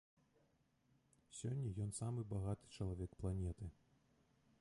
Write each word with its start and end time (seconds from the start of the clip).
Сёння 1.39 1.69
ён 1.85 1.91
самы 1.97 2.21
багаты 2.33 2.65
чалавек 2.79 3.11
планеты. 3.21 3.65